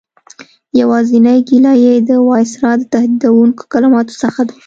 یوازینۍ 0.81 1.39
ګیله 1.47 1.73
یې 1.83 1.93
د 2.09 2.11
وایسرا 2.29 2.71
د 2.77 2.83
تهدیدوونکو 2.93 3.61
کلماتو 3.71 4.13
څخه 4.23 4.41
ده. 4.49 4.55